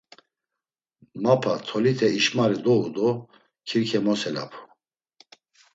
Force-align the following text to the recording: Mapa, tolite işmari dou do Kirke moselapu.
Mapa, 1.23 1.53
tolite 1.67 2.07
işmari 2.19 2.57
dou 2.65 2.83
do 2.95 3.09
Kirke 3.67 3.99
moselapu. 4.05 4.59